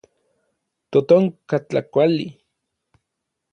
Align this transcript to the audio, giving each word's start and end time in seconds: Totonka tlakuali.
Totonka 0.91 1.57
tlakuali. 1.67 2.27